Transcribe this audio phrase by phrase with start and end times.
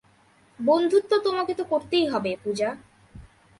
[0.59, 2.69] বন্ধুত্ব তোমাকে তো করতেই হবে, পূজা।